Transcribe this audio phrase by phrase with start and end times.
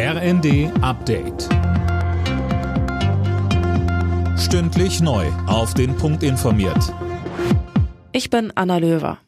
[0.00, 1.48] RND Update.
[4.38, 5.26] Stündlich neu.
[5.48, 6.94] Auf den Punkt informiert.
[8.12, 9.18] Ich bin Anna Löwer.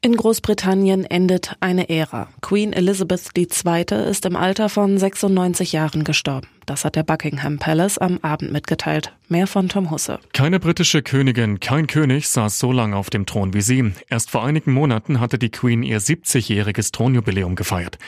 [0.00, 2.26] In Großbritannien endet eine Ära.
[2.40, 3.84] Queen Elizabeth II.
[4.10, 6.48] ist im Alter von 96 Jahren gestorben.
[6.66, 9.12] Das hat der Buckingham Palace am Abend mitgeteilt.
[9.28, 10.18] Mehr von Tom Husse.
[10.32, 13.92] Keine britische Königin, kein König saß so lange auf dem Thron wie sie.
[14.10, 17.98] Erst vor einigen Monaten hatte die Queen ihr 70-jähriges Thronjubiläum gefeiert.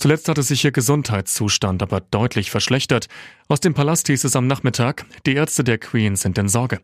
[0.00, 3.08] Zuletzt hatte sich ihr Gesundheitszustand aber deutlich verschlechtert.
[3.48, 6.80] Aus dem Palast hieß es am Nachmittag, die Ärzte der Queen sind in Sorge.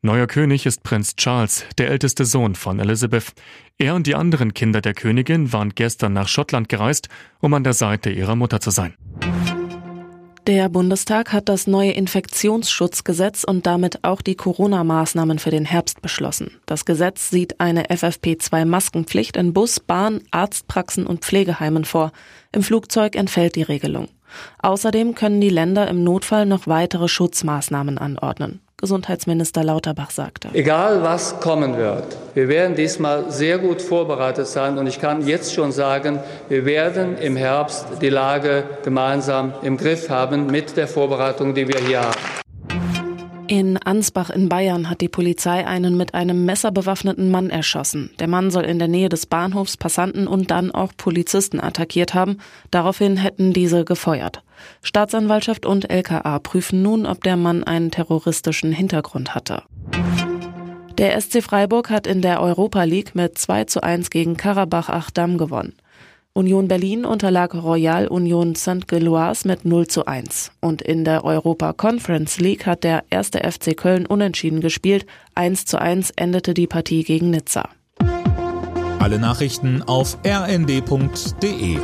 [0.00, 3.34] Neuer König ist Prinz Charles, der älteste Sohn von Elizabeth.
[3.76, 7.74] Er und die anderen Kinder der Königin waren gestern nach Schottland gereist, um an der
[7.74, 8.94] Seite ihrer Mutter zu sein.
[10.46, 16.60] Der Bundestag hat das neue Infektionsschutzgesetz und damit auch die Corona-Maßnahmen für den Herbst beschlossen.
[16.66, 22.12] Das Gesetz sieht eine FFP2-Maskenpflicht in Bus, Bahn, Arztpraxen und Pflegeheimen vor.
[22.52, 24.08] Im Flugzeug entfällt die Regelung.
[24.58, 28.60] Außerdem können die Länder im Notfall noch weitere Schutzmaßnahmen anordnen.
[28.76, 30.48] Gesundheitsminister Lauterbach sagte.
[30.52, 35.54] Egal was kommen wird, wir werden diesmal sehr gut vorbereitet sein und ich kann jetzt
[35.54, 41.54] schon sagen, wir werden im Herbst die Lage gemeinsam im Griff haben mit der Vorbereitung,
[41.54, 42.43] die wir hier haben.
[43.46, 48.10] In Ansbach in Bayern hat die Polizei einen mit einem Messer bewaffneten Mann erschossen.
[48.18, 52.38] Der Mann soll in der Nähe des Bahnhofs Passanten und dann auch Polizisten attackiert haben.
[52.70, 54.42] Daraufhin hätten diese gefeuert.
[54.80, 59.62] Staatsanwaltschaft und LKA prüfen nun, ob der Mann einen terroristischen Hintergrund hatte.
[60.96, 65.36] Der SC Freiburg hat in der Europa League mit 2 zu 1 gegen Karabach Achdam
[65.36, 65.74] gewonnen.
[66.36, 68.88] Union Berlin unterlag Royal Union St.
[68.88, 70.50] Gilloise mit 0 zu 1.
[70.60, 75.06] Und in der Europa Conference League hat der erste FC Köln unentschieden gespielt.
[75.36, 77.68] 1 zu 1 endete die Partie gegen Nizza.
[78.98, 81.78] Alle Nachrichten auf rnd.de